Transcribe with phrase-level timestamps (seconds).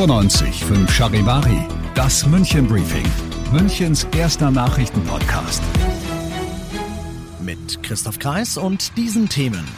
[0.00, 3.04] 95 5 Charivari, das München Briefing,
[3.52, 5.62] Münchens erster Nachrichtenpodcast.
[7.38, 9.68] Mit Christoph Kreis und diesen Themen.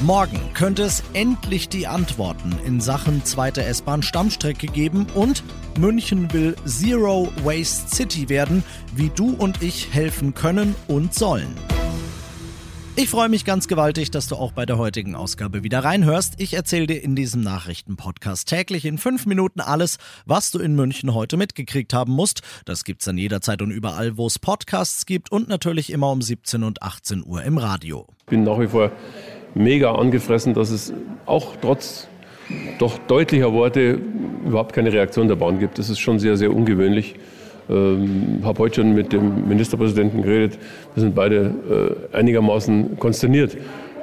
[0.00, 5.44] Morgen könnte es endlich die Antworten in Sachen zweite S-Bahn-Stammstrecke geben und
[5.78, 11.54] München will Zero Waste City werden, wie du und ich helfen können und sollen.
[12.96, 16.34] Ich freue mich ganz gewaltig, dass du auch bei der heutigen Ausgabe wieder reinhörst.
[16.38, 21.14] Ich erzähle dir in diesem Nachrichtenpodcast täglich in fünf Minuten alles, was du in München
[21.14, 22.42] heute mitgekriegt haben musst.
[22.64, 26.64] Das gibt's dann jederzeit und überall, wo es Podcasts gibt und natürlich immer um 17
[26.64, 28.06] und 18 Uhr im Radio.
[28.20, 28.90] Ich bin nach wie vor
[29.54, 30.92] mega angefressen, dass es
[31.26, 32.08] auch trotz
[32.78, 34.00] doch deutlicher Worte
[34.44, 35.78] überhaupt keine Reaktion der Bahn gibt.
[35.78, 37.14] Das ist schon sehr, sehr ungewöhnlich.
[37.70, 40.58] Ähm, habe heute schon mit dem Ministerpräsidenten geredet.
[40.94, 41.54] Wir sind beide
[42.12, 43.56] äh, einigermaßen konsterniert,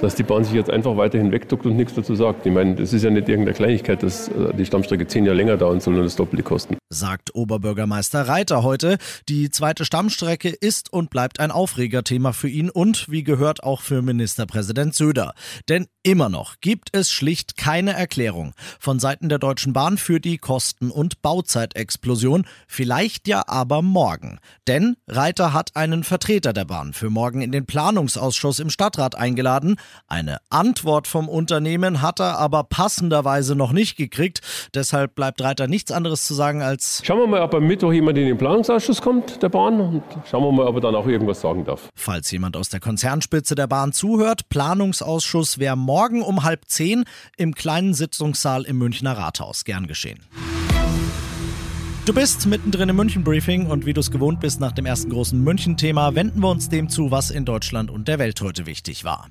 [0.00, 2.44] dass die Bahn sich jetzt einfach weiter hinwegduckt und nichts dazu sagt.
[2.44, 5.56] Ich meine, das ist ja nicht irgendeine Kleinigkeit, dass äh, die Stammstrecke zehn Jahre länger
[5.56, 6.76] dauern soll und das Doppelte kosten.
[6.94, 8.98] Sagt Oberbürgermeister Reiter heute.
[9.28, 14.00] Die zweite Stammstrecke ist und bleibt ein Aufregerthema für ihn und, wie gehört, auch für
[14.00, 15.34] Ministerpräsident Söder.
[15.68, 20.38] Denn immer noch gibt es schlicht keine Erklärung von Seiten der Deutschen Bahn für die
[20.38, 22.46] Kosten- und Bauzeitexplosion.
[22.68, 24.38] Vielleicht ja aber morgen.
[24.68, 29.76] Denn Reiter hat einen Vertreter der Bahn für morgen in den Planungsausschuss im Stadtrat eingeladen.
[30.06, 34.42] Eine Antwort vom Unternehmen hat er aber passenderweise noch nicht gekriegt.
[34.74, 38.18] Deshalb bleibt Reiter nichts anderes zu sagen als Schauen wir mal, ob am Mittwoch jemand
[38.18, 39.80] in den Planungsausschuss kommt, der Bahn.
[39.80, 41.88] Und schauen wir mal, ob er dann auch irgendwas sagen darf.
[41.94, 47.04] Falls jemand aus der Konzernspitze der Bahn zuhört, Planungsausschuss wäre morgen um halb zehn
[47.36, 49.64] im kleinen Sitzungssaal im Münchner Rathaus.
[49.64, 50.20] Gern geschehen.
[52.06, 55.42] Du bist mittendrin im München-Briefing und wie du es gewohnt bist nach dem ersten großen
[55.42, 59.28] München-Thema, wenden wir uns dem zu, was in Deutschland und der Welt heute wichtig war.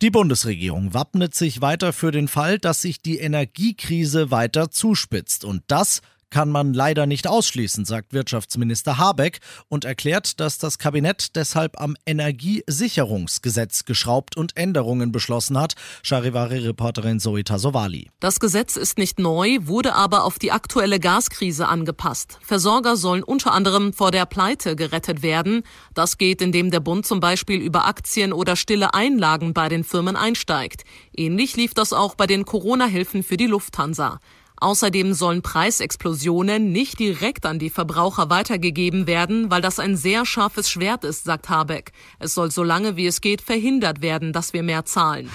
[0.00, 5.64] Die Bundesregierung wappnet sich weiter für den Fall, dass sich die Energiekrise weiter zuspitzt und
[5.66, 6.02] das
[6.34, 11.94] kann man leider nicht ausschließen, sagt Wirtschaftsminister Habeck und erklärt, dass das Kabinett deshalb am
[12.06, 15.74] Energiesicherungsgesetz geschraubt und Änderungen beschlossen hat.
[16.02, 18.10] Charivari-Reporterin Zoe Tasovali.
[18.18, 22.40] Das Gesetz ist nicht neu, wurde aber auf die aktuelle Gaskrise angepasst.
[22.42, 25.62] Versorger sollen unter anderem vor der Pleite gerettet werden.
[25.94, 30.16] Das geht, indem der Bund zum Beispiel über Aktien oder stille Einlagen bei den Firmen
[30.16, 30.82] einsteigt.
[31.16, 34.18] Ähnlich lief das auch bei den Corona-Hilfen für die Lufthansa.
[34.60, 40.70] Außerdem sollen Preisexplosionen nicht direkt an die Verbraucher weitergegeben werden, weil das ein sehr scharfes
[40.70, 41.92] Schwert ist, sagt Habeck.
[42.18, 45.28] Es soll so lange wie es geht verhindert werden, dass wir mehr zahlen.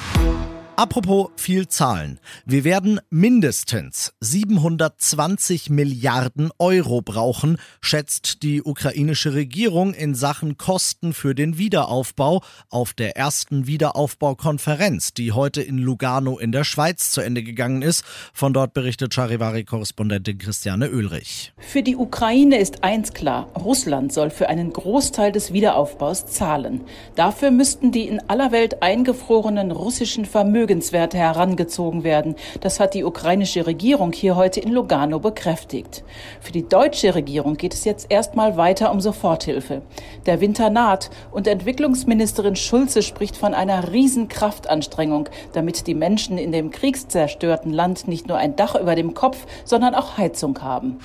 [0.80, 2.22] Apropos viel Zahlen.
[2.46, 11.36] Wir werden mindestens 720 Milliarden Euro brauchen, schätzt die ukrainische Regierung in Sachen Kosten für
[11.36, 17.44] den Wiederaufbau auf der ersten Wiederaufbaukonferenz, die heute in Lugano in der Schweiz zu Ende
[17.44, 18.06] gegangen ist.
[18.34, 21.52] Von dort berichtet Charivari-Korrespondentin Christiane Oehlrich.
[21.58, 23.50] Für die Ukraine ist eins klar.
[23.54, 26.86] Russland soll für einen Großteil des Wiederaufbaus zahlen.
[27.18, 32.36] Dafür müssten die in aller Welt eingefrorenen russischen Vermögen Vermögenswerte herangezogen werden.
[32.62, 36.04] Das hat die ukrainische Regierung hier heute in Lugano bekräftigt.
[36.42, 39.82] Für die deutsche Regierung geht es jetzt erstmal weiter um Soforthilfe.
[40.28, 46.70] Der Winter naht und Entwicklungsministerin Schulze spricht von einer Riesenkraftanstrengung, damit die Menschen in dem
[46.70, 51.00] kriegszerstörten Land nicht nur ein Dach über dem Kopf, sondern auch Heizung haben.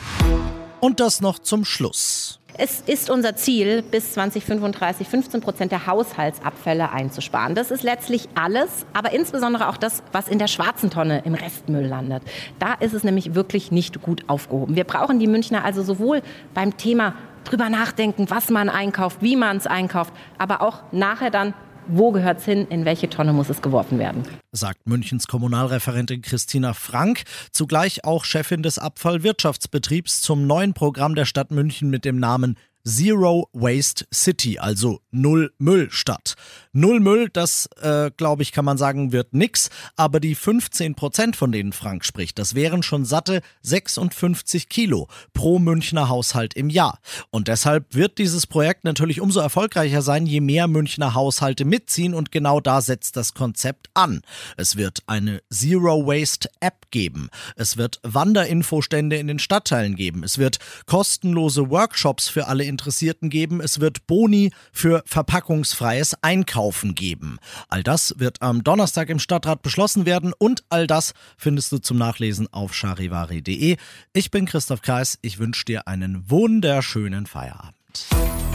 [0.80, 2.38] Und das noch zum Schluss.
[2.56, 7.56] Es ist unser Ziel, bis 2035 15 Prozent der Haushaltsabfälle einzusparen.
[7.56, 11.84] Das ist letztlich alles, aber insbesondere auch das, was in der schwarzen Tonne im Restmüll
[11.84, 12.22] landet.
[12.60, 14.76] Da ist es nämlich wirklich nicht gut aufgehoben.
[14.76, 16.22] Wir brauchen die Münchner also sowohl
[16.54, 21.54] beim Thema drüber nachdenken, was man einkauft, wie man es einkauft, aber auch nachher dann
[21.88, 24.22] wo gehört es hin, in welche Tonne muss es geworfen werden.
[24.52, 31.50] Sagt Münchens Kommunalreferentin Christina Frank, zugleich auch Chefin des Abfallwirtschaftsbetriebs zum neuen Programm der Stadt
[31.50, 36.34] München mit dem Namen Zero Waste City, also Null Müll Stadt.
[36.72, 41.34] Null Müll, das äh, glaube ich, kann man sagen, wird nix, aber die 15 Prozent,
[41.36, 46.98] von denen Frank spricht, das wären schon satte 56 Kilo pro Münchner Haushalt im Jahr.
[47.30, 52.32] Und deshalb wird dieses Projekt natürlich umso erfolgreicher sein, je mehr Münchner Haushalte mitziehen und
[52.32, 54.20] genau da setzt das Konzept an.
[54.58, 57.30] Es wird eine Zero Waste App geben.
[57.56, 60.22] Es wird Wanderinfostände in den Stadtteilen geben.
[60.22, 63.60] Es wird kostenlose Workshops für alle Interessierten geben.
[63.60, 67.38] Es wird Boni für verpackungsfreies Einkaufen Kaufen geben.
[67.68, 71.98] All das wird am Donnerstag im Stadtrat beschlossen werden und all das findest du zum
[71.98, 73.76] Nachlesen auf charivari.de.
[74.12, 77.83] Ich bin Christoph Kreis, ich wünsche dir einen wunderschönen Feierabend.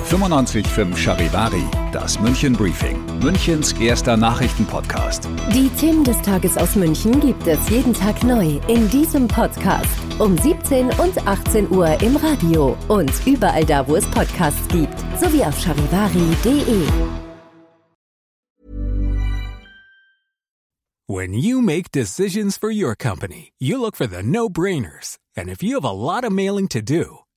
[0.10, 5.28] 95.5 Charivari, das München Briefing, Münchens erster Nachrichtenpodcast.
[5.54, 9.88] Die Themen des Tages aus München gibt es jeden Tag neu in diesem Podcast.
[10.18, 15.44] Um 17 und 18 Uhr im Radio und überall da, wo es Podcasts gibt, sowie
[15.44, 16.88] auf charivari.de.
[21.08, 25.18] When you make decisions for your company, you look for the no-brainers.
[25.36, 27.20] And if you have a lot of mailing to do,